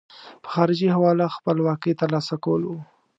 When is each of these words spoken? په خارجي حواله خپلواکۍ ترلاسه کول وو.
په 0.43 0.47
خارجي 0.55 0.87
حواله 0.95 1.25
خپلواکۍ 1.37 1.93
ترلاسه 2.01 2.35
کول 2.43 2.61
وو. 2.65 2.79